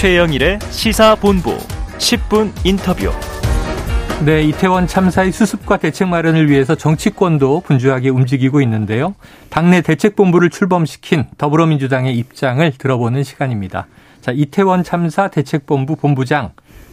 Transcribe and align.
최영일의 0.00 0.60
시사본부 0.70 1.58
10분 1.98 2.52
인터뷰. 2.64 3.12
네, 4.24 4.42
이태원 4.44 4.86
참사의 4.86 5.30
수습과 5.30 5.76
대책 5.76 6.08
마련을 6.08 6.48
위해서 6.48 6.74
정치권도 6.74 7.60
분주하게 7.60 8.08
움직이고 8.08 8.62
있는데요. 8.62 9.14
당내 9.50 9.82
대책본부를 9.82 10.48
출범시킨 10.48 11.26
더불어민주당의 11.36 12.16
입장을 12.16 12.72
들어보는 12.78 13.24
시간입니다. 13.24 13.88
자, 14.22 14.32
이태원 14.32 14.84
참사 14.84 15.28
대책본부 15.28 15.96
본부장 15.96 16.52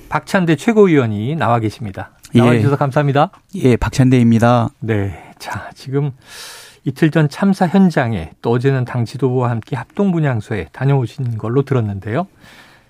박찬대 0.09 0.57
최고위원이 0.57 1.37
나와 1.37 1.59
계십니다. 1.59 2.11
나와주셔서 2.33 2.73
예. 2.73 2.77
감사합니다. 2.77 3.31
예, 3.55 3.77
박찬대입니다. 3.77 4.71
네. 4.81 5.31
자, 5.39 5.69
지금 5.75 6.11
이틀 6.83 7.11
전 7.11 7.29
참사 7.29 7.67
현장에 7.67 8.31
또 8.41 8.51
어제는 8.51 8.83
당 8.83 9.05
지도부와 9.05 9.49
함께 9.49 9.77
합동 9.77 10.11
분향소에 10.11 10.67
다녀오신 10.73 11.37
걸로 11.37 11.61
들었는데요. 11.61 12.27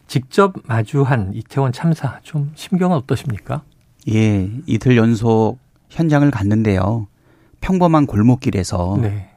직접 0.08 0.54
마주한 0.66 1.34
이태원 1.34 1.72
참사 1.74 2.20
좀 2.24 2.52
심경은 2.56 2.96
어떠십니까? 2.98 3.64
예, 4.10 4.50
이틀 4.66 4.96
연속 4.96 5.58
현장을 5.90 6.30
갔는데요. 6.32 7.08
평범한 7.60 8.06
골목길에서 8.06 8.98
네. 9.02 9.30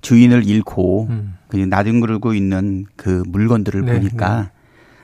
주인을 0.00 0.46
잃고 0.46 1.08
음. 1.10 1.36
나뒹굴고 1.52 2.34
있는 2.34 2.86
그 2.96 3.22
물건들을 3.26 3.84
네, 3.84 3.92
보니까 3.92 4.50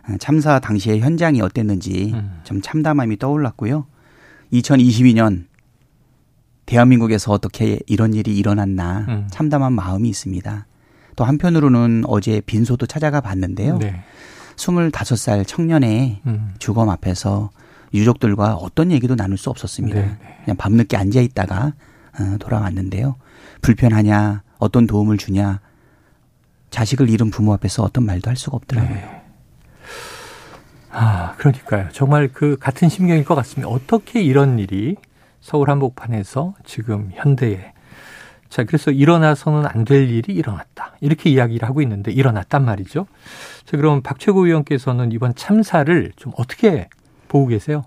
네. 0.09 0.19
참사 0.19 0.61
당시의 0.61 1.01
현장이 1.01 1.41
어땠는지 1.41 2.13
음. 2.15 2.41
좀 2.45 2.61
참담함이 2.63 3.19
떠올랐고요. 3.19 3.87
2022년 4.53 5.47
대한민국에서 6.67 7.33
어떻게 7.33 7.81
이런 7.87 8.15
일이 8.15 8.37
일어났나 8.37 9.07
음. 9.09 9.29
참담한 9.31 9.73
마음이 9.73 10.09
있습니다. 10.09 10.67
또 11.17 11.25
한편으로는 11.25 12.05
어제 12.07 12.41
빈소도 12.45 12.87
찾아가 12.87 13.21
봤는데요. 13.21 13.79
네. 13.79 14.05
25살 14.57 15.47
청년의 15.47 16.21
음. 16.27 16.55
주검 16.59 16.91
앞에서 16.91 17.51
유족들과 17.95 18.55
어떤 18.55 18.91
얘기도 18.91 19.15
나눌 19.15 19.39
수 19.39 19.51
없었습니다. 19.51 19.99
네. 19.99 20.07
네. 20.07 20.39
그냥 20.45 20.57
밤늦게 20.57 20.97
앉아 20.97 21.21
있다가 21.21 21.73
어, 22.19 22.37
돌아왔는데요. 22.39 23.17
불편하냐, 23.63 24.43
어떤 24.59 24.87
도움을 24.87 25.19
주냐, 25.19 25.61
자식을 26.71 27.09
잃은 27.11 27.31
부모 27.31 27.53
앞에서 27.55 27.83
어떤 27.83 28.05
말도 28.05 28.29
할 28.29 28.37
수가 28.37 28.57
없더라고요. 28.57 28.95
네. 28.95 29.23
아, 30.91 31.35
그러니까요. 31.37 31.89
정말 31.93 32.29
그 32.33 32.57
같은 32.59 32.89
심경일 32.89 33.25
것 33.25 33.35
같습니다. 33.35 33.69
어떻게 33.69 34.23
이런 34.23 34.59
일이 34.59 34.97
서울 35.41 35.71
한복판에서 35.71 36.55
지금 36.65 37.11
현대에 37.15 37.73
자, 38.49 38.65
그래서 38.65 38.91
일어나서는 38.91 39.67
안 39.67 39.85
될 39.85 40.09
일이 40.11 40.35
일어났다. 40.35 40.97
이렇게 41.01 41.31
이야기를 41.31 41.69
하고 41.69 41.81
있는데 41.83 42.11
일어났단 42.11 42.65
말이죠. 42.65 43.07
자, 43.65 43.77
그럼 43.77 44.03
박 44.03 44.19
최고 44.19 44.41
위원께서는 44.43 45.13
이번 45.13 45.35
참사를 45.35 46.13
좀 46.17 46.33
어떻게 46.37 46.89
보고 47.29 47.47
계세요? 47.47 47.85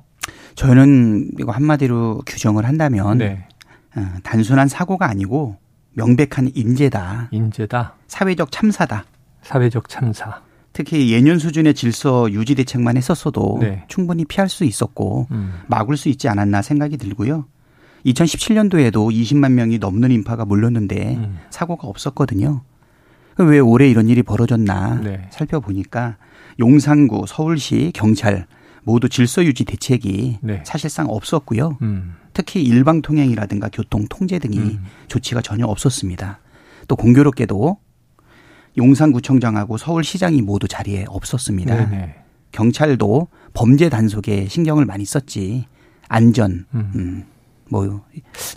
저는 0.56 1.30
이거 1.40 1.52
한마디로 1.52 2.22
규정을 2.26 2.66
한다면 2.66 3.18
네. 3.18 3.48
어, 3.96 4.06
단순한 4.24 4.68
사고가 4.68 5.08
아니고 5.10 5.58
명백한 5.94 6.52
인재다. 6.54 7.30
인재다. 7.32 7.96
사회적 8.08 8.52
참사다. 8.52 9.06
사회적 9.42 9.90
참사. 9.90 10.42
특히 10.72 11.12
예년 11.12 11.40
수준의 11.40 11.74
질서 11.74 12.32
유지 12.32 12.56
대책만 12.56 12.96
했었어도 12.96 13.58
네. 13.60 13.84
충분히 13.88 14.24
피할 14.24 14.48
수 14.48 14.64
있었고 14.64 15.28
음. 15.32 15.54
막을 15.68 15.98
수 15.98 16.10
있지 16.10 16.30
않았나 16.30 16.62
생각이 16.62 16.98
들고요. 16.98 17.46
2017년도에도 18.06 19.14
20만 19.14 19.52
명이 19.54 19.80
넘는 19.80 20.12
인파가 20.12 20.46
몰렸는데 20.46 21.16
음. 21.16 21.40
사고가 21.50 21.88
없었거든요. 21.88 22.62
왜 23.38 23.60
올해 23.60 23.90
이런 23.90 24.10
일이 24.10 24.22
벌어졌나 24.22 24.96
네. 25.02 25.28
살펴보니까 25.32 26.18
용산구, 26.60 27.26
서울시, 27.28 27.92
경찰 27.94 28.48
모두 28.84 29.08
질서 29.08 29.46
유지 29.46 29.66
대책이 29.66 30.40
네. 30.42 30.64
사실상 30.66 31.08
없었고요. 31.10 31.78
음. 31.82 32.16
특히 32.34 32.64
일방 32.64 33.02
통행이라든가 33.02 33.70
교통 33.72 34.06
통제 34.10 34.40
등이 34.40 34.58
음. 34.58 34.86
조치가 35.08 35.42
전혀 35.42 35.66
없었습니다. 35.66 36.40
또 36.88 36.96
공교롭게도 36.96 37.78
용산구청장하고 38.78 39.78
서울시장이 39.78 40.42
모두 40.42 40.68
자리에 40.68 41.06
없었습니다. 41.08 41.90
네네. 41.90 42.16
경찰도 42.52 43.28
범죄 43.54 43.90
단속에 43.90 44.48
신경을 44.48 44.86
많이 44.86 45.06
썼지 45.06 45.66
안전, 46.08 46.66
음. 46.74 47.26
음. 47.70 48.02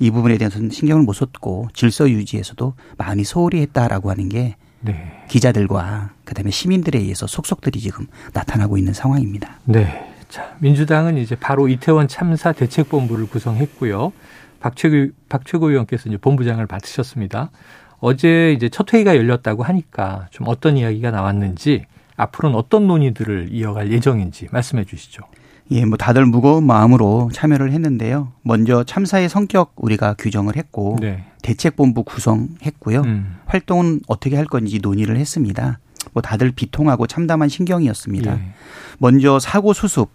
뭐이 0.01 0.11
부분에 0.11 0.39
대해서는 0.39 0.71
신경을 0.71 1.05
못 1.05 1.13
썼고 1.13 1.69
질서 1.75 2.09
유지에서도 2.11 2.75
많이 2.97 3.25
소홀히 3.25 3.61
했다라고 3.61 4.11
하는 4.11 4.29
게 4.29 4.57
네. 4.81 5.25
기자들과 5.29 6.11
그다음에 6.25 6.51
시민들에 6.51 6.99
의해서 6.99 7.27
속속들이 7.27 7.81
지금 7.81 8.07
나타나고 8.33 8.79
있는 8.79 8.93
상황입니다. 8.93 9.59
네. 9.65 10.13
자, 10.29 10.57
민주당은 10.61 11.19
이제 11.19 11.37
바로 11.37 11.69
이태원 11.69 12.09
참사 12.09 12.53
대책본부를 12.53 13.27
구성했고요. 13.27 14.13
박최고, 14.61 15.13
박최고 15.29 15.71
의원께서 15.71 16.09
이제 16.09 16.17
본부장을 16.17 16.67
맡으셨습니다. 16.71 17.51
어제 17.99 18.53
이제 18.53 18.69
첫 18.69 18.93
회의가 18.93 19.17
열렸다고 19.17 19.63
하니까 19.63 20.27
좀 20.31 20.49
어떤 20.49 20.77
이야기가 20.77 21.11
나왔는지 21.11 21.85
앞으로는 22.17 22.57
어떤 22.57 22.87
논의들을 22.87 23.49
이어갈 23.53 23.93
예정인지 23.93 24.49
말씀해 24.51 24.85
주시죠. 24.85 25.23
예, 25.73 25.85
뭐 25.85 25.97
다들 25.97 26.27
무거운 26.27 26.65
마음으로 26.65 27.31
참여를 27.33 27.73
했는데요. 27.73 28.33
먼저 28.43 28.85
참사의 28.85 29.29
성격 29.29 29.73
우리가 29.77 30.15
규정을 30.19 30.57
했고 30.57 30.99
네. 31.01 31.25
대책본부 31.43 32.05
구성했고요. 32.05 33.01
음. 33.03 33.37
활동은 33.47 34.01
어떻게 34.07 34.37
할 34.37 34.45
건지 34.45 34.79
논의를 34.81 35.17
했습니다. 35.17 35.79
뭐 36.13 36.23
다들 36.23 36.53
비통하고 36.53 37.07
참담한 37.07 37.49
신경이었습니다. 37.49 38.33
예. 38.33 38.41
먼저 38.99 39.39
사고 39.39 39.73
수습 39.73 40.11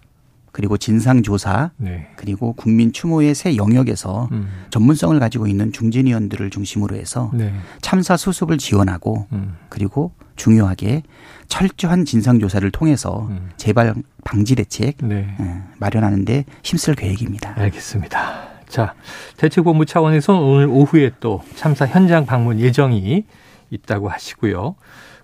그리고 0.58 0.76
진상 0.76 1.22
조사 1.22 1.70
네. 1.76 2.08
그리고 2.16 2.52
국민 2.52 2.92
추모의 2.92 3.36
새 3.36 3.54
영역에서 3.54 4.28
음. 4.32 4.48
전문성을 4.70 5.16
가지고 5.20 5.46
있는 5.46 5.70
중진위원들을 5.70 6.50
중심으로 6.50 6.96
해서 6.96 7.30
네. 7.32 7.54
참사 7.80 8.16
수습을 8.16 8.58
지원하고 8.58 9.28
음. 9.30 9.54
그리고 9.68 10.10
중요하게 10.34 11.04
철저한 11.46 12.04
진상 12.04 12.40
조사를 12.40 12.68
통해서 12.72 13.28
음. 13.30 13.50
재발 13.56 13.94
방지 14.24 14.56
대책 14.56 14.96
네. 15.00 15.32
예, 15.38 15.62
마련하는데 15.78 16.44
힘쓸 16.64 16.96
계획입니다. 16.96 17.54
알겠습니다. 17.56 18.48
자, 18.68 18.94
대책본부 19.36 19.86
차원에서 19.86 20.40
오늘 20.40 20.66
오후에 20.66 21.12
또 21.20 21.40
참사 21.54 21.86
현장 21.86 22.26
방문 22.26 22.58
예정이 22.58 23.22
있다고 23.70 24.08
하시고요. 24.08 24.74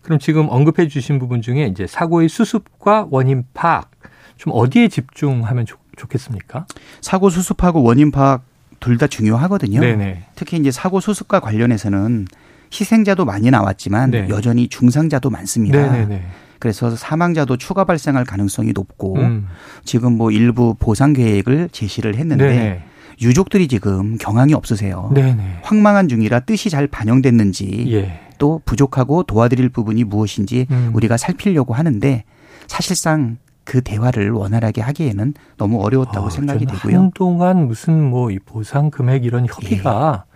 그럼 0.03 0.21
지금 0.21 0.47
언급해 0.49 0.87
주신 0.87 1.19
부분 1.19 1.43
중에 1.43 1.67
이제 1.67 1.89
사고의 1.89 2.29
수습과 2.29 3.09
원인 3.11 3.43
파악 3.53 3.94
좀 4.37 4.53
어디에 4.55 4.89
집중하면 4.89 5.67
좋, 5.67 5.79
좋겠습니까? 5.97 6.67
사고 7.01 7.31
수습하고 7.31 7.83
원인 7.83 8.11
파악 8.11 8.43
둘 8.81 8.99
다 8.99 9.07
중요하거든요. 9.07 9.81
네네. 9.81 10.25
특히 10.35 10.59
이제 10.59 10.71
사고 10.71 11.01
수습과 11.01 11.41
관련해서는 11.41 12.27
희생자도 12.73 13.25
많이 13.25 13.51
나왔지만 13.51 14.11
네. 14.11 14.27
여전히 14.29 14.69
중상자도 14.69 15.31
많습니다. 15.31 15.81
네네네. 15.91 16.23
그래서 16.59 16.95
사망자도 16.95 17.57
추가 17.57 17.85
발생할 17.85 18.25
가능성이 18.25 18.73
높고 18.73 19.17
음. 19.17 19.47
지금 19.85 20.17
뭐 20.19 20.31
일부 20.31 20.75
보상 20.79 21.13
계획을 21.15 21.71
제시를 21.73 22.17
했는데 22.17 22.47
네네. 22.47 22.83
유족들이 23.23 23.69
지금 23.69 24.19
경황이 24.19 24.53
없으세요. 24.55 25.11
네네. 25.15 25.61
황망한 25.63 26.09
중이라 26.09 26.41
뜻이 26.41 26.69
잘 26.69 26.87
반영됐는지 26.87 27.87
예. 27.93 28.21
또 28.39 28.61
부족하고 28.65 29.23
도와드릴 29.23 29.69
부분이 29.71 30.05
무엇인지 30.05 30.67
음. 30.71 30.91
우리가 30.95 31.17
살피려고 31.17 31.73
하는데 31.75 32.25
사실상 32.67 33.39
그 33.65 33.81
대화를 33.81 34.31
원활하게 34.31 34.81
하기에는 34.83 35.35
너무 35.57 35.83
어려웠다고 35.83 36.27
어, 36.27 36.31
생각이 36.31 36.67
되고요. 36.67 36.99
한동안 36.99 37.67
무슨 37.67 38.03
뭐 38.11 38.31
이 38.31 38.39
보상 38.39 38.91
금액 38.91 39.25
이런 39.25 39.47
협의가 39.47 40.25
예. 40.29 40.35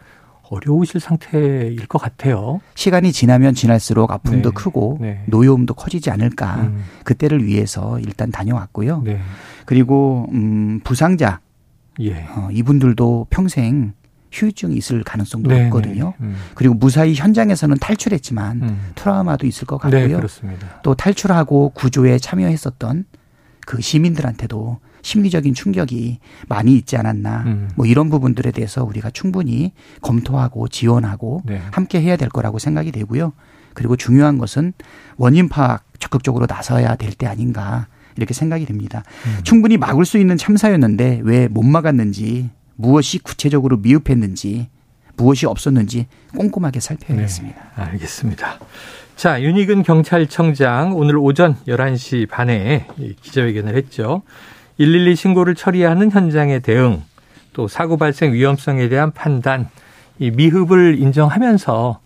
어려우실 0.51 1.01
상태일 1.01 1.87
것 1.89 2.01
같아요. 2.01 2.61
시간이 2.75 3.13
지나면 3.13 3.55
지날수록 3.55 4.11
아픔도 4.11 4.51
네. 4.51 4.55
크고 4.55 4.99
네. 5.01 5.23
노여움도 5.27 5.75
커지지 5.75 6.11
않을까. 6.11 6.57
음. 6.63 6.85
그때를 7.05 7.45
위해서 7.45 7.99
일단 8.01 8.31
다녀왔고요. 8.31 9.03
네. 9.05 9.21
그리고 9.67 10.27
음 10.33 10.81
부상자 10.85 11.41
예. 12.01 12.27
어, 12.35 12.49
이분들도 12.51 13.27
평생 13.29 13.93
후유증이 14.33 14.75
있을 14.77 15.03
가능성도 15.05 15.51
네, 15.51 15.65
높거든요. 15.65 16.15
네. 16.19 16.27
음. 16.27 16.37
그리고 16.55 16.75
무사히 16.75 17.15
현장에서는 17.15 17.77
탈출했지만 17.79 18.63
음. 18.63 18.91
트라우마도 18.95 19.47
있을 19.47 19.67
것 19.67 19.81
네, 19.91 20.09
같고요. 20.09 20.27
또 20.83 20.95
탈출하고 20.95 21.71
구조에 21.75 22.19
참여했었던 22.19 23.05
그 23.69 23.83
시민들한테도 23.83 24.79
심리적인 25.03 25.53
충격이 25.53 26.21
많이 26.49 26.75
있지 26.75 26.97
않았나 26.97 27.43
음. 27.45 27.69
뭐 27.77 27.85
이런 27.85 28.09
부분들에 28.09 28.51
대해서 28.51 28.83
우리가 28.83 29.11
충분히 29.11 29.73
검토하고 30.01 30.69
지원하고 30.69 31.43
네. 31.45 31.61
함께 31.71 32.01
해야 32.01 32.17
될 32.17 32.31
거라고 32.31 32.59
생각이 32.59 32.91
되고요. 32.93 33.35
그리고 33.75 33.95
중요한 33.97 34.39
것은 34.39 34.73
원인 35.19 35.51
파악 35.51 35.85
적극적으로 35.99 36.47
나서야 36.49 36.97
될 36.97 37.13
때 37.13 37.27
아닌가 37.27 37.89
이렇게 38.17 38.33
생각이 38.33 38.65
됩니다. 38.65 39.03
음. 39.27 39.41
충분히 39.45 39.77
막을 39.77 40.07
수 40.07 40.17
있는 40.17 40.39
참사였는데 40.39 41.21
왜 41.23 41.47
못 41.49 41.63
막았는지 41.63 42.49
무엇이 42.77 43.19
구체적으로 43.19 43.77
미흡했는지 43.77 44.71
무엇이 45.19 45.47
없었는지 45.47 46.07
꼼꼼하게 46.35 46.81
살펴야겠습니다. 46.81 47.61
네, 47.61 47.83
알겠습니다. 47.83 48.59
자, 49.17 49.43
윤희근 49.43 49.83
경찰청장 49.83 50.97
오늘 50.97 51.19
오전 51.19 51.57
11시 51.67 52.29
반에 52.29 52.87
기자회견을 53.21 53.77
했죠. 53.77 54.23
112 54.79 55.17
신고를 55.17 55.57
처리하는 55.57 56.13
현장의 56.13 56.61
대응, 56.61 57.03
또 57.53 57.67
사고 57.67 57.97
발생 57.97 58.33
위험성에 58.33 58.89
대한 58.89 59.11
판단, 59.11 59.69
이 60.21 60.31
미흡을 60.31 61.01
인정하면서 61.01 62.01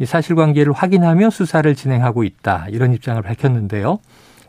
이 0.00 0.06
사실관계를 0.06 0.72
확인하며 0.72 1.30
수사를 1.30 1.72
진행하고 1.74 2.24
있다. 2.24 2.66
이런 2.70 2.92
입장을 2.92 3.22
밝혔는데요. 3.22 4.00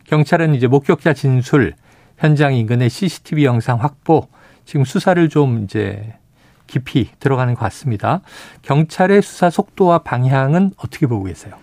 경찰은 0.06 0.56
이제 0.56 0.66
목격자 0.66 1.14
진술, 1.14 1.74
현장 2.18 2.56
인근의 2.56 2.90
CCTV 2.90 3.46
영상 3.46 3.80
확보, 3.80 4.28
지금 4.66 4.84
수사를 4.84 5.30
좀 5.30 5.64
이제 5.64 6.16
깊이 6.68 7.10
들어가는 7.20 7.54
것 7.56 7.60
같습니다. 7.62 8.22
경찰의 8.62 9.22
수사 9.22 9.50
속도와 9.50 10.00
방향은 10.00 10.72
어떻게 10.78 11.08
보고 11.08 11.24
계세요? 11.24 11.54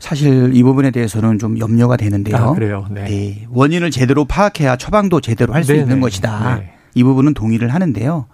사실 0.00 0.50
이 0.54 0.62
부분에 0.62 0.90
대해서는 0.90 1.38
좀 1.38 1.58
염려가 1.58 1.96
되는데요. 1.96 2.36
아, 2.36 2.52
그래요. 2.52 2.86
네. 2.90 3.04
네. 3.04 3.46
원인을 3.50 3.90
제대로 3.92 4.24
파악해야 4.24 4.76
처방도 4.76 5.20
제대로 5.20 5.52
할 5.54 5.62
수 5.64 5.74
있는 5.74 6.00
것이다. 6.00 6.56
네. 6.56 6.72
이 6.94 7.04
부분은 7.04 7.34
동의를 7.34 7.68
하는데요. 7.72 8.26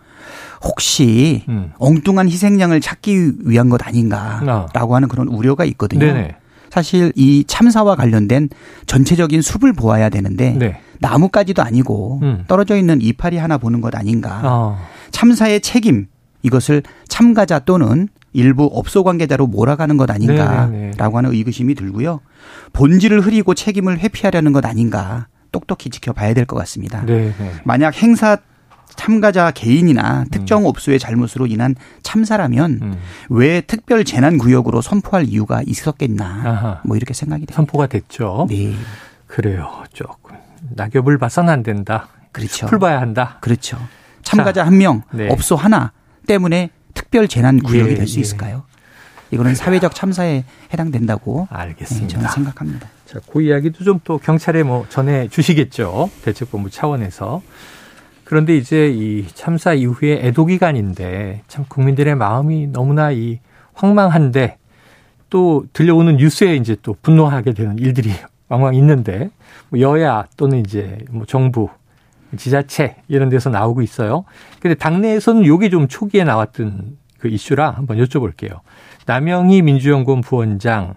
혹시 0.63 1.45
음. 1.49 1.73
엉뚱한 1.79 2.29
희생양을 2.29 2.81
찾기 2.81 3.33
위한 3.45 3.69
것 3.69 3.87
아닌가라고 3.87 4.95
아. 4.95 4.97
하는 4.97 5.09
그런 5.09 5.29
우려가 5.29 5.65
있거든요. 5.67 6.07
네네. 6.07 6.37
사실 6.71 7.13
이 7.15 7.45
참사와 7.47 7.95
관련된 7.97 8.49
전체적인 8.87 9.43
숲을 9.43 9.75
보아야 9.75 10.09
되는데 10.09 10.53
네. 10.59 10.81
나무까지도 11.01 11.63
아니고 11.63 12.21
음. 12.23 12.45
떨어져 12.49 12.77
있는 12.77 13.01
이파리 13.01 13.37
하나 13.39 13.59
보는 13.59 13.81
것 13.81 13.95
아닌가. 13.95 14.41
어. 14.45 14.79
참사의 15.11 15.61
책임 15.61 16.07
이것을 16.43 16.83
참가자 17.09 17.59
또는 17.59 18.09
일부 18.33 18.69
업소 18.73 19.05
관계자로 19.05 19.47
몰아가는 19.47 19.97
것 19.97 20.11
아닌가라고 20.11 20.73
네네. 20.73 20.93
하는 20.99 21.33
의구심이 21.33 21.75
들고요. 21.75 22.21
본질을 22.73 23.21
흐리고 23.21 23.55
책임을 23.55 23.99
회피하려는 24.01 24.53
것 24.53 24.65
아닌가 24.67 25.29
똑똑히 25.53 25.89
지켜봐야 25.91 26.35
될 26.35 26.45
것 26.45 26.57
같습니다. 26.57 27.05
네네. 27.07 27.33
만약 27.65 27.95
행사 28.03 28.37
참가자 28.97 29.51
개인이나 29.51 30.21
음. 30.23 30.27
특정 30.31 30.67
업소의 30.67 30.99
잘못으로 30.99 31.47
인한 31.47 31.75
참사라면 32.03 32.79
음. 32.83 32.95
왜 33.29 33.61
특별 33.61 34.05
재난 34.05 34.37
구역으로 34.39 34.83
선포할 34.83 35.25
이유가 35.29 35.63
있었겠나 35.67 36.25
아하. 36.45 36.81
뭐 36.85 36.97
이렇게 36.97 37.15
생각이 37.15 37.41
됩니다. 37.47 37.55
선포가 37.57 37.87
됐죠. 37.87 38.47
네. 38.51 38.75
그래요. 39.27 39.83
조금 39.93 40.37
낙엽을 40.71 41.19
봐서는 41.19 41.53
안 41.53 41.63
된다. 41.63 42.09
그렇죠. 42.33 42.67
풀 42.67 42.79
봐야 42.79 43.01
한다. 43.01 43.39
그렇죠. 43.41 43.79
참가자 44.23 44.65
한 44.67 44.79
명, 44.79 45.03
네. 45.13 45.29
업소 45.31 45.55
하나 45.57 45.93
때문에 46.27 46.71
특별 46.95 47.29
재난 47.29 47.59
구역이 47.61 47.93
예, 47.93 47.95
될수 47.95 48.19
예. 48.19 48.23
있을까요? 48.23 48.65
이거는 49.31 49.55
사회적 49.55 49.95
참사에 49.95 50.45
해당된다고 50.73 51.49
알겠습니다. 51.51 52.07
네, 52.07 52.13
저는 52.15 52.29
생각합니다. 52.31 52.89
자, 53.07 53.21
그 53.31 53.43
이야기도 53.43 53.85
좀 53.85 54.01
또 54.05 54.19
경찰에 54.19 54.63
뭐 54.63 54.87
전해 54.89 55.29
주시겠죠. 55.29 56.11
대책본부 56.23 56.71
차원에서. 56.71 57.43
그런데 58.25 58.57
이제 58.57 58.89
이 58.89 59.27
참사 59.35 59.75
이후에 59.75 60.21
애도 60.27 60.47
기간인데 60.47 61.43
참 61.49 61.65
국민들의 61.69 62.15
마음이 62.15 62.69
너무나 62.69 63.11
이 63.11 63.41
황망한데 63.75 64.57
또 65.31 65.67
들려오는 65.73 66.17
뉴스에 66.17 66.57
이제 66.57 66.77
또 66.83 66.97
분노하게 67.03 67.53
되는 67.53 67.79
일들이 67.79 68.13
왕왕 68.55 68.75
있는데 68.77 69.31
뭐 69.69 69.81
여야 69.81 70.27
또는 70.37 70.61
이제 70.61 70.99
뭐 71.11 71.27
정부 71.27 71.69
지자체 72.37 72.97
이런 73.09 73.29
데서 73.29 73.51
나오고 73.51 73.83
있어요. 73.83 74.25
근데 74.61 74.75
당내에서는 74.75 75.45
요게 75.45 75.71
좀 75.71 75.89
초기에 75.89 76.25
나왔던 76.25 76.97
그 77.19 77.29
이슈라 77.29 77.71
한번 77.71 77.99
여쭤볼게요. 77.99 78.61
남영희 79.07 79.63
민주연구원 79.63 80.21
부원장 80.21 80.95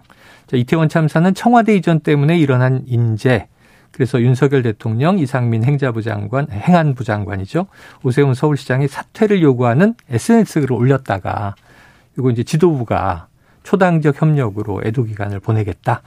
이태원 0.52 0.88
참사는 0.88 1.34
청와대 1.34 1.74
이전 1.76 2.00
때문에 2.00 2.38
일어난 2.38 2.82
인재 2.86 3.48
그래서 3.92 4.20
윤석열 4.20 4.62
대통령, 4.62 5.18
이상민 5.18 5.64
행자부 5.64 6.02
장관, 6.02 6.46
행안부 6.50 7.04
장관이죠. 7.04 7.66
오세훈 8.04 8.34
서울시장이 8.34 8.86
사퇴를 8.86 9.42
요구하는 9.42 9.94
SNS를 10.08 10.72
올렸다가 10.72 11.54
이거 12.16 12.30
이제 12.30 12.42
지도부가 12.42 13.26
초당적 13.64 14.20
협력으로 14.20 14.82
애도 14.84 15.04
기간을 15.04 15.40
보내겠다. 15.40 16.02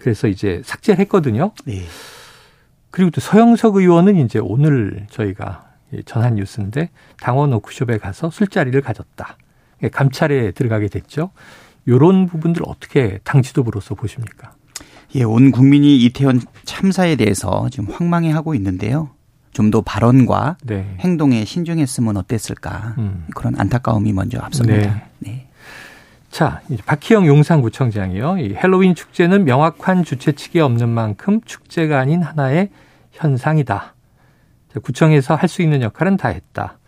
그래서 0.00 0.28
이제 0.28 0.62
삭제를 0.64 0.98
했거든요. 1.00 1.52
네. 1.64 1.82
그리고 2.90 3.10
또 3.10 3.20
서영석 3.20 3.76
의원은 3.76 4.16
이제 4.16 4.38
오늘 4.38 5.06
저희가 5.10 5.70
전한 6.06 6.36
뉴스인데 6.36 6.90
당원 7.20 7.52
워크숍에 7.52 7.98
가서 7.98 8.30
술자리를 8.30 8.80
가졌다. 8.80 9.36
감찰에 9.92 10.50
들어가게 10.52 10.88
됐죠. 10.88 11.30
요런 11.88 12.26
부분들 12.26 12.62
어떻게 12.66 13.18
당 13.24 13.42
지도부로서 13.42 13.94
보십니까? 13.94 14.52
예, 15.14 15.22
온 15.24 15.50
국민이 15.50 15.96
이태원 16.04 16.40
참사에 16.64 17.16
대해서 17.16 17.68
지금 17.70 17.92
황망해 17.92 18.30
하고 18.30 18.54
있는데요. 18.54 19.10
좀 19.52 19.70
더 19.70 19.82
발언과 19.82 20.56
네. 20.64 20.96
행동에 21.00 21.44
신중했으면 21.44 22.16
어땠을까 22.16 22.94
음. 22.98 23.26
그런 23.34 23.58
안타까움이 23.58 24.12
먼저 24.12 24.38
앞섭니다. 24.38 24.78
네. 24.78 25.02
네. 25.18 25.49
자, 26.30 26.60
이제 26.70 26.82
박희영 26.86 27.26
용산구청장이요. 27.26 28.38
이 28.38 28.54
헬로윈 28.54 28.94
축제는 28.94 29.44
명확한 29.44 30.04
주최 30.04 30.32
측이 30.32 30.60
없는 30.60 30.88
만큼 30.88 31.40
축제가 31.44 31.98
아닌 31.98 32.22
하나의 32.22 32.70
현상이다. 33.12 33.94
구청에서 34.82 35.34
할 35.34 35.48
수 35.48 35.62
있는 35.62 35.82
역할은 35.82 36.16
다 36.16 36.28
했다. 36.28 36.78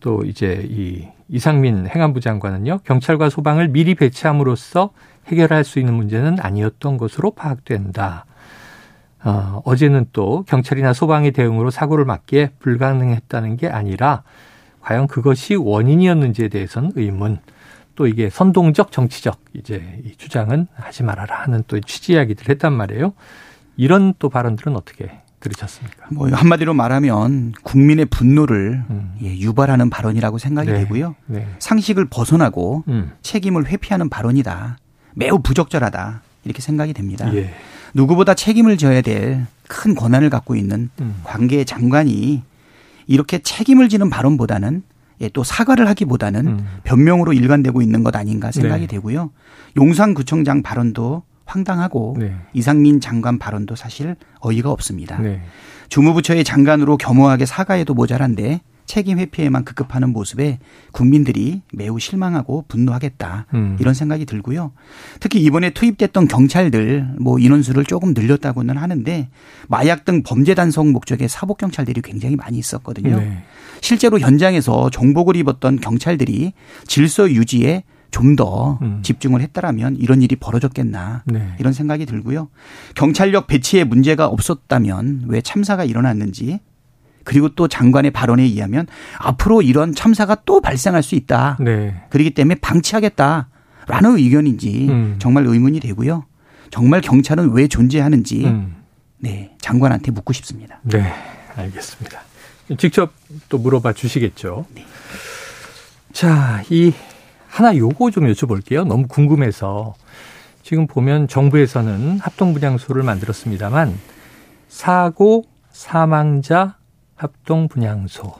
또 0.00 0.24
이제 0.24 0.66
이 0.68 1.06
이상민 1.28 1.86
행안부 1.86 2.20
장관은요. 2.20 2.80
경찰과 2.84 3.30
소방을 3.30 3.68
미리 3.68 3.94
배치함으로써 3.94 4.90
해결할 5.28 5.64
수 5.64 5.78
있는 5.78 5.94
문제는 5.94 6.38
아니었던 6.40 6.98
것으로 6.98 7.30
파악된다. 7.30 8.26
어, 9.24 9.62
어제는 9.64 10.06
또 10.12 10.44
경찰이나 10.48 10.92
소방의 10.92 11.30
대응으로 11.30 11.70
사고를 11.70 12.04
막기에 12.04 12.50
불가능했다는 12.58 13.56
게 13.56 13.68
아니라 13.68 14.24
과연 14.80 15.06
그것이 15.06 15.54
원인이었는지에 15.54 16.48
대해서는 16.48 16.92
의문. 16.96 17.38
또 17.94 18.06
이게 18.06 18.30
선동적 18.30 18.92
정치적 18.92 19.40
이제 19.54 20.00
이 20.04 20.16
주장은 20.16 20.66
하지 20.74 21.02
말아라 21.02 21.42
하는 21.42 21.62
또 21.68 21.78
취지 21.80 22.12
이야기들 22.12 22.48
했단 22.48 22.72
말이에요. 22.72 23.12
이런 23.76 24.14
또 24.18 24.28
발언들은 24.28 24.76
어떻게 24.76 25.10
들으셨습니까? 25.40 26.06
뭐 26.10 26.28
한마디로 26.30 26.74
말하면 26.74 27.52
국민의 27.62 28.06
분노를 28.06 28.84
음. 28.88 29.14
예, 29.22 29.36
유발하는 29.38 29.90
발언이라고 29.90 30.38
생각이 30.38 30.70
네. 30.70 30.80
되고요. 30.80 31.14
네. 31.26 31.46
상식을 31.58 32.06
벗어나고 32.06 32.84
음. 32.88 33.12
책임을 33.22 33.66
회피하는 33.66 34.08
발언이다. 34.08 34.78
매우 35.14 35.40
부적절하다 35.40 36.22
이렇게 36.44 36.62
생각이 36.62 36.92
됩니다. 36.94 37.32
예. 37.34 37.54
누구보다 37.94 38.34
책임을 38.34 38.76
져야 38.78 39.02
될 39.02 39.46
큰 39.68 39.94
권한을 39.94 40.30
갖고 40.30 40.54
있는 40.56 40.90
음. 41.00 41.20
관계 41.24 41.64
장관이 41.64 42.42
이렇게 43.06 43.38
책임을 43.38 43.88
지는 43.88 44.10
발언보다는 44.10 44.82
예, 45.20 45.28
또 45.28 45.44
사과를 45.44 45.88
하기보다는 45.88 46.46
음. 46.46 46.66
변명으로 46.84 47.32
일관되고 47.32 47.82
있는 47.82 48.02
것 48.02 48.14
아닌가 48.16 48.50
생각이 48.50 48.82
네. 48.82 48.86
되고요. 48.86 49.30
용산구청장 49.76 50.62
발언도 50.62 51.22
황당하고 51.46 52.16
네. 52.18 52.34
이상민 52.52 53.00
장관 53.00 53.38
발언도 53.38 53.76
사실 53.76 54.16
어이가 54.40 54.70
없습니다. 54.70 55.18
네. 55.18 55.42
주무부처의 55.88 56.44
장관으로 56.44 56.96
겸허하게 56.96 57.46
사과해도 57.46 57.94
모자란데 57.94 58.60
책임 58.86 59.18
회피에만 59.18 59.64
급급하는 59.64 60.10
모습에 60.10 60.58
국민들이 60.92 61.62
매우 61.72 61.98
실망하고 61.98 62.64
분노하겠다 62.68 63.46
음. 63.54 63.76
이런 63.80 63.94
생각이 63.94 64.26
들고요. 64.26 64.72
특히 65.20 65.42
이번에 65.42 65.70
투입됐던 65.70 66.28
경찰들 66.28 67.14
뭐 67.18 67.38
인원수를 67.38 67.84
조금 67.84 68.14
늘렸다고는 68.14 68.76
하는데 68.76 69.28
마약 69.68 70.04
등 70.04 70.22
범죄 70.22 70.54
단속 70.54 70.88
목적의 70.88 71.28
사복 71.28 71.58
경찰들이 71.58 72.02
굉장히 72.02 72.36
많이 72.36 72.58
있었거든요. 72.58 73.18
네. 73.18 73.42
실제로 73.80 74.18
현장에서 74.18 74.90
정복을 74.90 75.36
입었던 75.36 75.80
경찰들이 75.80 76.52
질서 76.86 77.30
유지에 77.30 77.84
좀더 78.14 78.78
음. 78.80 79.00
집중을 79.02 79.40
했다라면 79.40 79.96
이런 79.96 80.22
일이 80.22 80.36
벌어졌겠나 80.36 81.24
네. 81.26 81.54
이런 81.58 81.72
생각이 81.72 82.06
들고요. 82.06 82.48
경찰력 82.94 83.48
배치에 83.48 83.82
문제가 83.82 84.26
없었다면 84.26 85.24
왜 85.26 85.40
참사가 85.40 85.84
일어났는지 85.84 86.60
그리고 87.24 87.48
또 87.50 87.68
장관의 87.68 88.10
발언에 88.10 88.42
의하면 88.42 88.86
앞으로 89.18 89.62
이런 89.62 89.94
참사가 89.94 90.36
또 90.44 90.60
발생할 90.60 91.02
수 91.02 91.14
있다. 91.14 91.56
네. 91.60 92.02
그렇기 92.10 92.30
때문에 92.30 92.56
방치하겠다라는 92.56 94.16
의견인지 94.16 94.86
음. 94.88 95.16
정말 95.18 95.46
의문이 95.46 95.80
되고요. 95.80 96.24
정말 96.70 97.00
경찰은 97.00 97.52
왜 97.52 97.68
존재하는지 97.68 98.44
음. 98.46 98.76
네 99.18 99.56
장관한테 99.60 100.10
묻고 100.10 100.32
싶습니다. 100.32 100.80
네, 100.82 101.12
알겠습니다. 101.56 102.20
직접 102.78 103.12
또 103.48 103.58
물어봐 103.58 103.92
주시겠죠. 103.92 104.66
네. 104.74 104.84
자, 106.12 106.62
이 106.70 106.92
하나 107.48 107.76
요거 107.76 108.10
좀 108.10 108.24
여쭤볼게요. 108.24 108.86
너무 108.86 109.06
궁금해서 109.06 109.94
지금 110.62 110.86
보면 110.86 111.28
정부에서는 111.28 112.18
합동분향소를 112.20 113.02
만들었습니다만 113.02 113.98
사고 114.68 115.44
사망자 115.70 116.76
합동 117.16 117.68
분향소. 117.68 118.32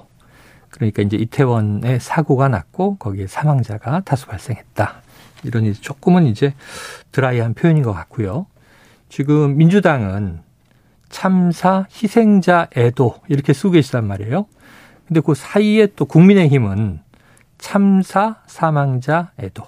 그러니까 0.71 1.03
이제 1.03 1.17
이태원에 1.17 1.99
사고가 1.99 2.49
났고 2.49 2.97
거기에 2.97 3.27
사망자가 3.27 4.01
다수 4.01 4.27
발생했다. 4.27 5.03
이런 5.45 5.65
이제 5.65 5.81
조금은 5.81 6.27
이제 6.27 6.55
드라이한 7.13 7.55
표현인 7.55 7.83
것 7.83 7.93
같고요. 7.93 8.47
지금 9.09 9.57
민주당은 9.57 10.41
참사 11.09 11.87
희생자 11.93 12.69
애도 12.77 13.21
이렇게 13.29 13.53
쓰고 13.53 13.73
계시단 13.73 14.05
말이에요. 14.05 14.47
근데 15.07 15.21
그 15.21 15.35
사이에 15.35 15.89
또 15.95 16.07
국민의힘은 16.07 17.01
참사 17.59 18.43
사망자 18.47 19.31
애도. 19.39 19.63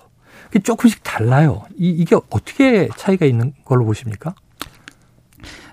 조금씩 0.64 1.02
달라요. 1.02 1.64
이, 1.76 1.90
이게 1.90 2.16
어떻게 2.16 2.88
차이가 2.96 3.26
있는 3.26 3.52
걸로 3.64 3.84
보십니까? 3.84 4.34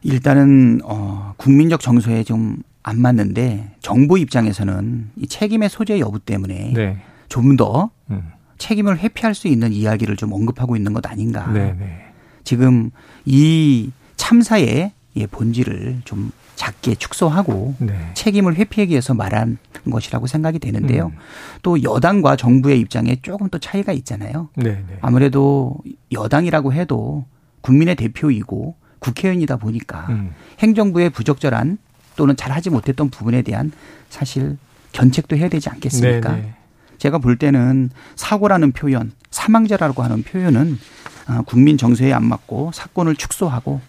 일단은 0.03 0.81
어 0.83 1.33
국민적 1.37 1.81
정서에 1.81 2.23
좀 2.23 2.63
안 2.83 3.01
맞는데 3.01 3.71
정부 3.79 4.19
입장에서는 4.19 5.09
이 5.15 5.27
책임의 5.27 5.69
소재 5.69 5.99
여부 5.99 6.19
때문에 6.19 6.73
네. 6.73 6.97
좀더 7.29 7.89
음. 8.11 8.31
책임을 8.57 8.99
회피할 8.99 9.33
수 9.33 9.47
있는 9.47 9.71
이야기를 9.71 10.17
좀 10.17 10.33
언급하고 10.33 10.75
있는 10.75 10.93
것 10.93 11.05
아닌가. 11.09 11.49
네, 11.51 11.73
네. 11.79 12.05
지금 12.43 12.91
이 13.25 13.89
참사의 14.17 14.91
본질을 15.31 16.01
좀 16.03 16.31
작게 16.55 16.95
축소하고 16.95 17.75
네. 17.79 18.11
책임을 18.13 18.55
회피하기 18.55 18.91
위해서 18.91 19.13
말한 19.13 19.57
것이라고 19.89 20.27
생각이 20.27 20.59
되는데요. 20.59 21.07
음. 21.07 21.17
또 21.61 21.81
여당과 21.81 22.35
정부의 22.35 22.79
입장에 22.81 23.17
조금 23.21 23.49
또 23.49 23.59
차이가 23.59 23.93
있잖아요. 23.93 24.49
네, 24.55 24.71
네. 24.71 24.97
아무래도 25.01 25.77
여당이라고 26.11 26.73
해도 26.73 27.25
국민의 27.61 27.95
대표이고 27.95 28.75
국회의원이다 29.03 29.57
보니까 29.57 30.07
음. 30.09 30.33
행정부의 30.59 31.09
부적절한 31.09 31.77
또는 32.15 32.35
잘하지 32.35 32.69
못했던 32.69 33.09
부분에 33.09 33.41
대한 33.41 33.71
사실 34.09 34.57
견책도 34.93 35.35
해야 35.35 35.49
되지 35.49 35.69
않겠습니까? 35.69 36.29
네네. 36.29 36.41
네. 36.41 36.53
제가 36.97 37.17
볼 37.17 37.37
때는 37.37 37.89
사고라는 38.15 38.71
표현, 38.71 39.11
사망자라고 39.29 40.03
하는 40.03 40.23
표현은 40.23 40.79
어, 41.27 41.41
국민 41.45 41.77
정서에 41.77 42.13
안 42.13 42.25
맞고 42.25 42.71
사건을 42.73 43.15
축소하고 43.15 43.81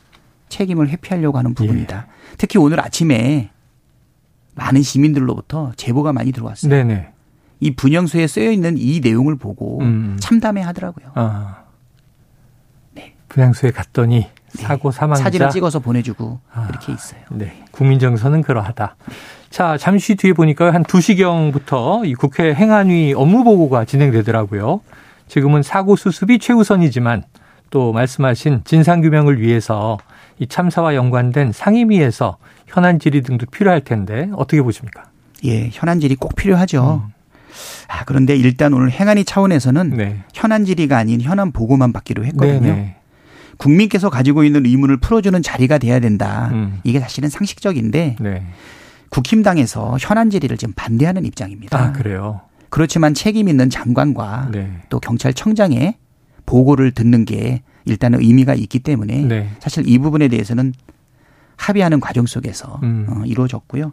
책임을 0.49 0.88
회피하려고 0.88 1.38
하는 1.38 1.54
부분이다. 1.54 1.97
예. 1.97 2.37
특히 2.38 2.59
오늘 2.59 2.80
아침에 2.80 3.50
많은 4.54 4.83
시민들로부터 4.83 5.73
제보가 5.76 6.12
많이 6.12 6.33
들어왔어요. 6.33 6.71
네네. 6.71 7.11
이 7.61 7.71
분영수에 7.75 8.26
쓰여 8.26 8.50
있는 8.50 8.76
이 8.78 9.00
내용을 9.00 9.37
보고 9.37 9.80
음. 9.80 10.16
참담해 10.21 10.62
하더라고요. 10.62 11.12
아. 11.14 11.64
네. 12.92 13.14
분양소에 13.28 13.71
갔더니 13.71 14.21
네. 14.21 14.33
사고 14.55 14.91
사망자 14.91 15.25
사진을 15.25 15.51
찍어서 15.51 15.81
보내주고 15.81 16.39
아. 16.53 16.67
이렇게 16.71 16.93
있어요. 16.93 17.21
네. 17.31 17.65
국민 17.71 17.99
정서는 17.99 18.43
그러하다. 18.43 18.97
자, 19.51 19.77
잠시 19.79 20.15
뒤에 20.15 20.33
보니까 20.33 20.73
한 20.73 20.83
2시경부터 20.85 22.07
이 22.07 22.15
국회 22.15 22.55
행안위 22.55 23.15
업무 23.15 23.45
보고가 23.45 23.85
진행되더라고요. 23.85 24.81
지금은 25.29 25.63
사고 25.63 25.97
수습이 25.97 26.39
최우선이지만 26.39 27.25
또 27.71 27.93
말씀하신 27.93 28.63
진상 28.65 29.01
규명을 29.01 29.41
위해서 29.41 29.99
이 30.39 30.47
참사와 30.47 30.95
연관된 30.95 31.53
상임위에서 31.53 32.37
현안 32.67 32.99
질의 32.99 33.23
등도 33.23 33.47
필요할 33.47 33.83
텐데 33.83 34.29
어떻게 34.35 34.63
보십니까? 34.63 35.05
예, 35.45 35.69
현안 35.73 36.01
질의 36.01 36.17
꼭 36.17 36.35
필요하죠. 36.37 37.03
음. 37.07 37.15
아, 37.89 38.05
그런데 38.05 38.35
일단 38.35 38.73
오늘 38.73 38.91
행안위 38.91 39.25
차원에서는 39.25 39.91
네. 39.91 40.25
현안 40.33 40.65
질의가 40.65 40.97
아닌 40.99 41.21
현안 41.21 41.53
보고만 41.53 41.93
받기로 41.93 42.25
했거든요. 42.25 42.61
네네. 42.61 42.97
네. 43.55 43.57
국민께서 43.59 44.11
가지고 44.11 44.45
있는 44.45 44.67
의문을 44.67 44.99
풀어주는 44.99 45.41
자리가 45.43 45.79
돼야 45.79 46.01
된다. 46.01 46.51
음. 46.53 46.81
이게 46.85 47.01
사실은 47.01 47.29
상식적인데 47.29 48.17
네. 48.21 48.47
국힘당에서 49.11 49.97
현안 50.01 50.31
질의를 50.31 50.57
지금 50.57 50.75
반대하는 50.75 51.25
입장입니다. 51.25 51.79
아, 51.79 51.93
그래요. 51.93 52.41
그렇지만 52.69 53.15
책임 53.15 53.49
있는 53.49 53.71
장관과 53.71 54.49
네. 54.53 54.71
또 54.89 54.99
경찰청장의 54.99 55.95
보고를 56.47 56.91
듣는 56.91 57.25
게 57.25 57.63
일단은 57.85 58.21
의미가 58.21 58.55
있기 58.55 58.81
때문에 58.81 59.23
네. 59.23 59.51
사실 59.61 59.89
이 59.89 59.99
부분에 59.99 60.29
대해서는 60.29 60.73
합의하는 61.57 62.01
과정 62.01 62.27
속에서 62.27 62.81
음. 62.83 63.07
어, 63.09 63.23
이루어졌고요. 63.25 63.93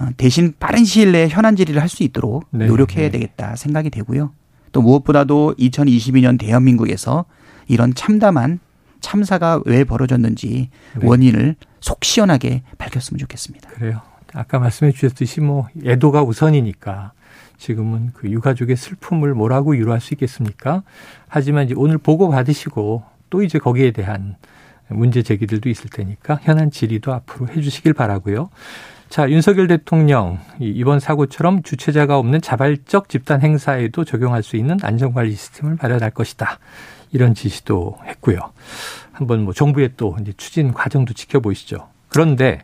어, 0.00 0.08
대신 0.16 0.54
빠른 0.58 0.84
시일 0.84 1.12
내에 1.12 1.28
현안 1.28 1.54
질의를 1.56 1.82
할 1.82 1.88
수 1.88 2.02
있도록 2.02 2.46
네. 2.50 2.66
노력해야 2.66 3.06
네. 3.06 3.10
되겠다 3.10 3.56
생각이 3.56 3.90
되고요. 3.90 4.32
또 4.72 4.80
무엇보다도 4.82 5.54
2022년 5.58 6.38
대한민국에서 6.38 7.26
이런 7.68 7.94
참담한 7.94 8.58
참사가 9.04 9.60
왜 9.66 9.84
벌어졌는지 9.84 10.70
네. 10.98 11.06
원인을 11.06 11.56
속 11.80 12.04
시원하게 12.04 12.62
밝혔으면 12.78 13.18
좋겠습니다. 13.18 13.68
그래요. 13.68 14.00
아까 14.32 14.58
말씀해 14.58 14.92
주셨듯이 14.92 15.42
뭐 15.42 15.68
애도가 15.84 16.22
우선이니까 16.22 17.12
지금은 17.58 18.12
그 18.14 18.30
유가족의 18.30 18.76
슬픔을 18.76 19.34
뭐라고 19.34 19.72
위로할 19.72 20.00
수 20.00 20.14
있겠습니까? 20.14 20.82
하지만 21.28 21.66
이제 21.66 21.74
오늘 21.76 21.98
보고 21.98 22.30
받으시고 22.30 23.04
또 23.28 23.42
이제 23.42 23.58
거기에 23.58 23.90
대한 23.90 24.36
문제 24.88 25.22
제기들도 25.22 25.68
있을 25.68 25.90
테니까 25.90 26.40
현안 26.42 26.70
질의도 26.70 27.12
앞으로 27.12 27.48
해 27.48 27.60
주시길 27.60 27.92
바라고요. 27.92 28.48
자, 29.10 29.28
윤석열 29.30 29.68
대통령 29.68 30.38
이번 30.58 30.98
사고처럼 30.98 31.62
주체자가 31.62 32.18
없는 32.18 32.40
자발적 32.40 33.10
집단 33.10 33.42
행사에도 33.42 34.04
적용할 34.04 34.42
수 34.42 34.56
있는 34.56 34.78
안전관리 34.82 35.30
시스템을 35.32 35.76
마련할 35.80 36.10
것이다. 36.10 36.58
이런 37.14 37.32
지시도 37.32 37.96
했고요. 38.04 38.38
한번 39.12 39.44
뭐 39.44 39.54
정부의 39.54 39.92
또 39.96 40.16
이제 40.20 40.32
추진 40.36 40.74
과정도 40.74 41.14
지켜보시죠. 41.14 41.88
그런데 42.08 42.60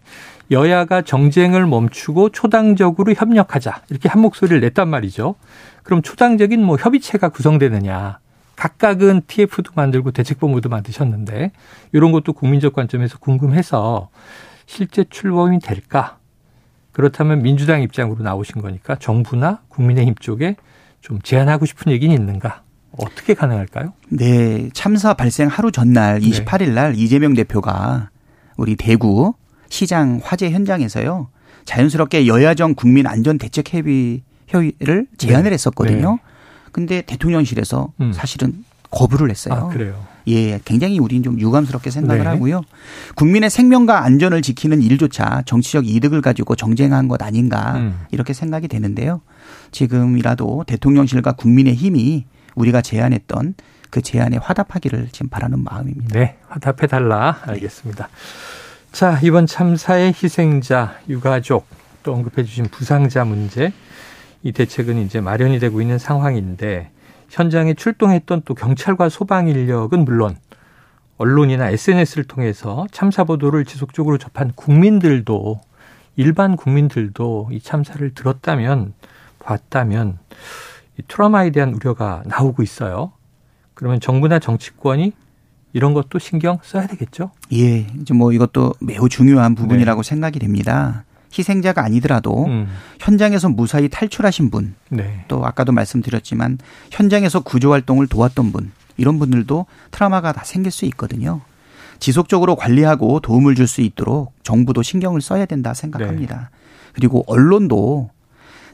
여야가 0.51 1.03
정쟁을 1.03 1.67
멈추고 1.67 2.31
초당적으로 2.31 3.15
협력하자 3.15 3.83
이렇게 3.91 4.09
한 4.09 4.21
목소리를 4.21 4.61
냈단 4.61 4.89
말이죠. 4.89 5.37
그럼 5.85 6.03
초당적인 6.03 6.63
뭐 6.63 6.77
협의체가 6.77 7.29
구성되느냐? 7.29 8.19
각각은 8.57 9.23
TF도 9.29 9.71
만들고 9.75 10.11
대책본부도 10.11 10.69
만드셨는데 10.69 11.53
이런 11.93 12.11
것도 12.11 12.33
국민적 12.33 12.73
관점에서 12.73 13.19
궁금해서 13.19 14.11
실제 14.67 15.05
출범이 15.05 15.61
될까? 15.61 16.19
그렇다면 16.91 17.43
민주당 17.43 17.83
입장으로 17.83 18.25
나오신 18.25 18.61
거니까 18.61 18.97
정부나 18.97 19.61
국민의힘 19.69 20.17
쪽에 20.17 20.57
좀 21.01 21.23
제안하고 21.23 21.67
싶은 21.67 21.93
얘기는 21.93 22.13
있는가? 22.13 22.63
어떻게 22.99 23.35
가능할까요? 23.35 23.93
네, 24.09 24.69
참사 24.73 25.15
발생 25.15 25.49
하루 25.49 25.71
전날 25.71 26.21
28일 26.21 26.71
날 26.71 26.95
이재명 26.97 27.35
대표가 27.35 28.11
우리 28.57 28.77
대구 28.77 29.35
시장 29.69 30.21
화재 30.23 30.51
현장에서요. 30.51 31.29
자연스럽게 31.65 32.27
여야정 32.27 32.75
국민 32.75 33.07
안전 33.07 33.39
대책 33.39 33.73
협의 33.73 34.23
회의를 34.53 35.07
제안을 35.17 35.51
네. 35.51 35.55
했었거든요. 35.55 36.13
네. 36.13 36.19
근데 36.73 37.03
대통령실에서 37.03 37.93
음. 38.01 38.13
사실은 38.13 38.65
거부를 38.91 39.31
했어요. 39.31 39.55
아, 39.55 39.69
그래요. 39.69 39.95
예, 40.27 40.61
굉장히 40.65 40.99
우리는 40.99 41.23
좀 41.23 41.41
유감스럽게 41.41 41.91
생각을 41.91 42.25
네. 42.25 42.29
하고요. 42.29 42.63
국민의 43.15 43.51
생명과 43.51 44.05
안전을 44.05 44.43
지키는 44.43 44.83
일조차 44.83 45.43
정치적 45.47 45.89
이득을 45.89 46.21
가지고 46.21 46.57
정쟁한 46.57 47.09
것 47.09 47.23
아닌가 47.23 47.77
음. 47.77 48.01
이렇게 48.11 48.33
생각이 48.33 48.69
되는데요. 48.69 49.21
지금이라도 49.73 50.65
대통령실과 50.67 51.33
국민의 51.33 51.75
힘이 51.75 52.27
우리가 52.55 52.83
제안했던 52.83 53.55
그 53.91 54.03
제안에 54.03 54.37
화답하기를 54.37 55.09
지금 55.13 55.29
바라는 55.29 55.63
마음입니다. 55.65 56.19
네, 56.19 56.39
화답해 56.49 56.87
달라. 56.87 57.39
알겠습니다. 57.43 58.09
자, 58.93 59.19
이번 59.23 59.47
참사의 59.47 60.15
희생자, 60.15 60.97
유가족 61.09 61.67
또 62.03 62.15
언급해 62.15 62.45
주신 62.45 62.67
부상자 62.67 63.25
문제 63.25 63.73
이 64.43 64.53
대책은 64.53 64.99
이제 64.99 65.21
마련이 65.21 65.59
되고 65.59 65.81
있는 65.81 65.99
상황인데 65.99 66.91
현장에 67.29 67.75
출동했던 67.75 68.43
또 68.45 68.55
경찰과 68.55 69.09
소방 69.09 69.49
인력은 69.49 70.05
물론 70.05 70.37
언론이나 71.19 71.69
SNS를 71.69 72.25
통해서 72.25 72.87
참사 72.91 73.25
보도를 73.25 73.65
지속적으로 73.65 74.17
접한 74.19 74.53
국민들도 74.53 75.61
일반 76.17 76.57
국민들도 76.57 77.51
이 77.53 77.61
참사를 77.61 78.15
들었다면 78.15 78.95
봤다면 79.39 80.19
이 80.99 81.03
트라우마에 81.07 81.51
대한 81.51 81.75
우려가 81.75 82.23
나오고 82.27 82.63
있어요. 82.63 83.13
그러면 83.75 84.01
정부나 84.01 84.39
정치권이 84.39 85.13
이런 85.73 85.95
것도 85.95 86.19
신경 86.19 86.59
써야 86.63 86.87
되겠죠? 86.87 87.31
예. 87.53 87.87
이제 88.01 88.13
뭐 88.13 88.33
이것도 88.33 88.75
매우 88.81 89.09
중요한 89.09 89.55
부분이라고 89.55 90.03
네. 90.03 90.09
생각이 90.09 90.39
됩니다. 90.39 91.05
희생자가 91.37 91.85
아니더라도 91.85 92.47
음. 92.47 92.67
현장에서 92.99 93.49
무사히 93.49 93.89
탈출하신 93.89 94.51
분, 94.51 94.75
네. 94.89 95.25
또 95.29 95.47
아까도 95.47 95.71
말씀드렸지만 95.71 96.59
현장에서 96.91 97.39
구조 97.41 97.71
활동을 97.71 98.09
도왔던 98.09 98.51
분, 98.51 98.73
이런 98.97 99.21
분들도 99.21 99.67
트라우마가 99.93 100.33
다 100.33 100.43
생길 100.45 100.73
수 100.73 100.87
있거든요. 100.87 101.41
지속적으로 102.01 102.57
관리하고 102.57 103.21
도움을 103.21 103.55
줄 103.55 103.69
수 103.69 103.81
있도록 103.81 104.33
정부도 104.43 104.83
신경을 104.83 105.21
써야 105.21 105.47
된다 105.47 105.73
생각합니다. 105.73 106.37
네. 106.37 106.59
그리고 106.95 107.23
언론도 107.29 108.11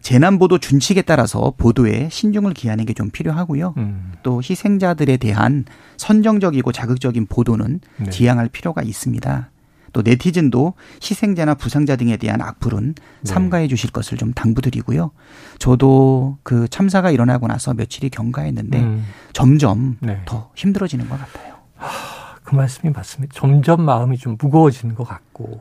재난보도 0.07 0.59
준칙에 0.59 1.03
따라서 1.03 1.53
보도에 1.57 2.09
신중을 2.13 2.55
기하는 2.55 2.85
게 2.85 2.97
좀 2.97 3.11
필요하고요. 3.11 3.75
음. 3.77 4.13
또 4.23 4.41
희생자들에 4.41 5.17
대한 5.17 5.65
선정적이고 5.97 6.71
자극적인 6.71 7.27
보도는 7.27 7.81
네. 7.99 8.11
지양할 8.11 8.49
필요가 8.49 8.83
있습니다. 8.83 9.51
또 9.93 10.03
네티즌도 10.03 10.75
희생자나 11.03 11.55
부상자 11.55 11.97
등에 11.97 12.17
대한 12.17 12.41
악플은 12.41 12.95
네. 12.95 13.31
삼가해 13.31 13.67
주실 13.67 13.91
것을 13.91 14.17
좀 14.17 14.33
당부드리고요. 14.33 15.11
저도 15.59 16.39
그 16.45 16.69
참사가 16.69 17.11
일어나고 17.11 17.49
나서 17.49 17.75
며칠이 17.75 18.09
경과했는데 18.11 18.79
음. 18.81 19.05
점점 19.33 19.97
네. 20.01 20.23
더 20.25 20.51
힘들어지는 20.55 21.09
것 21.09 21.19
같아요. 21.19 21.57
하, 21.75 22.37
그 22.45 22.55
말씀이 22.55 22.93
맞습니다. 22.93 23.35
점점 23.37 23.83
마음이 23.83 24.17
좀 24.19 24.37
무거워지는 24.41 24.95
것 24.95 25.03
같고 25.05 25.61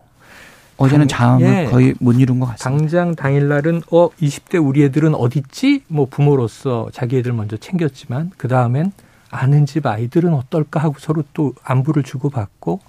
어제는 0.77 1.07
자음을 1.07 1.47
예. 1.47 1.65
거의 1.65 1.93
못 1.99 2.13
이룬 2.13 2.39
것 2.39 2.47
같습니다. 2.47 2.69
당장 2.69 3.15
당일날은 3.15 3.83
어 3.91 4.09
20대 4.09 4.65
우리 4.65 4.83
애들은 4.83 5.15
어딨지? 5.15 5.83
뭐 5.87 6.07
부모로서 6.09 6.89
자기 6.91 7.17
애들 7.17 7.33
먼저 7.33 7.57
챙겼지만 7.57 8.31
그 8.37 8.47
다음엔 8.47 8.91
아는 9.29 9.65
집 9.65 9.85
아이들은 9.85 10.33
어떨까 10.33 10.79
하고 10.79 10.95
서로 10.99 11.23
또 11.33 11.53
안부를 11.63 12.03
주고받고 12.03 12.79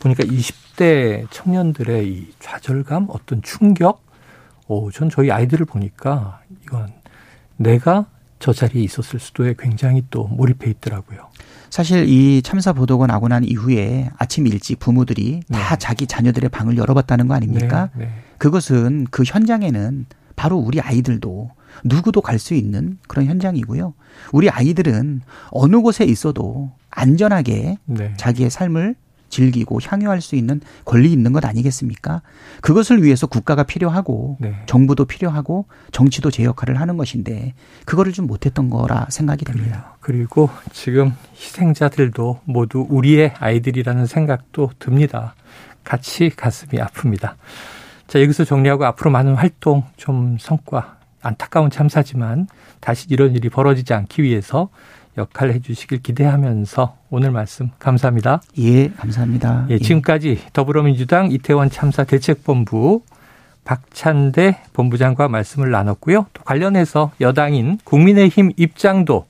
보니까 0.00 0.24
20대 0.24 1.26
청년들의 1.30 2.08
이 2.08 2.32
좌절감, 2.38 3.06
어떤 3.10 3.42
충격, 3.42 4.02
오, 4.66 4.90
전 4.90 5.10
저희 5.10 5.30
아이들을 5.30 5.66
보니까 5.66 6.40
이건 6.62 6.92
내가 7.56 8.06
저 8.38 8.52
자리에 8.52 8.82
있었을 8.82 9.20
수도에 9.20 9.54
굉장히 9.58 10.04
또 10.10 10.26
몰입해 10.26 10.70
있더라고요. 10.70 11.28
사실 11.70 12.08
이 12.08 12.42
참사 12.42 12.72
보도가 12.72 13.06
나고 13.06 13.28
난 13.28 13.44
이후에 13.44 14.10
아침 14.18 14.46
일찍 14.46 14.78
부모들이 14.80 15.40
네. 15.48 15.58
다 15.58 15.76
자기 15.76 16.06
자녀들의 16.06 16.50
방을 16.50 16.76
열어봤다는 16.76 17.28
거 17.28 17.34
아닙니까? 17.34 17.90
네, 17.96 18.06
네. 18.06 18.10
그것은 18.38 19.06
그 19.10 19.22
현장에는 19.24 20.06
바로 20.36 20.56
우리 20.58 20.80
아이들도 20.80 21.50
누구도 21.84 22.20
갈 22.20 22.38
수 22.38 22.54
있는 22.54 22.98
그런 23.06 23.26
현장이고요. 23.26 23.94
우리 24.32 24.50
아이들은 24.50 25.20
어느 25.50 25.80
곳에 25.80 26.04
있어도 26.04 26.72
안전하게 26.90 27.78
네. 27.84 28.14
자기의 28.16 28.50
삶을 28.50 28.96
즐기고 29.30 29.78
향유할 29.82 30.20
수 30.20 30.36
있는 30.36 30.60
권리 30.84 31.10
있는 31.10 31.32
것 31.32 31.44
아니겠습니까? 31.44 32.20
그것을 32.60 33.02
위해서 33.02 33.26
국가가 33.26 33.62
필요하고 33.62 34.36
네. 34.40 34.54
정부도 34.66 35.06
필요하고 35.06 35.66
정치도 35.92 36.30
제 36.30 36.44
역할을 36.44 36.78
하는 36.80 36.96
것인데 36.96 37.54
그거를 37.86 38.12
좀 38.12 38.26
못했던 38.26 38.68
거라 38.68 39.06
생각이 39.08 39.44
됩니다. 39.44 39.96
그리고 40.00 40.50
지금 40.72 41.14
희생자들도 41.34 42.40
모두 42.44 42.86
우리의 42.88 43.34
아이들이라는 43.38 44.06
생각도 44.06 44.70
듭니다. 44.78 45.34
같이 45.84 46.30
가슴이 46.30 46.80
아픕니다. 46.80 47.34
자, 48.06 48.20
여기서 48.20 48.44
정리하고 48.44 48.84
앞으로 48.84 49.10
많은 49.10 49.34
활동 49.34 49.84
좀 49.96 50.36
성과 50.38 50.98
안타까운 51.22 51.70
참사지만 51.70 52.48
다시 52.80 53.06
이런 53.10 53.34
일이 53.34 53.48
벌어지지 53.48 53.94
않기 53.94 54.22
위해서 54.22 54.68
역할을 55.20 55.54
해주시길 55.54 56.02
기대하면서 56.02 56.96
오늘 57.10 57.30
말씀 57.30 57.70
감사합니다. 57.78 58.42
예, 58.58 58.88
감사합니다. 58.88 59.66
예, 59.70 59.78
지금까지 59.78 60.40
더불어민주당 60.52 61.30
이태원 61.30 61.70
참사 61.70 62.04
대책본부 62.04 63.02
박찬대 63.64 64.62
본부장과 64.72 65.28
말씀을 65.28 65.70
나눴고요. 65.70 66.26
또 66.32 66.42
관련해서 66.42 67.12
여당인 67.20 67.78
국민의힘 67.84 68.52
입장도 68.56 69.26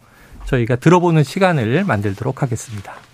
저희가 0.46 0.76
들어보는 0.76 1.24
시간을 1.24 1.84
만들도록 1.84 2.42
하겠습니다. 2.42 2.94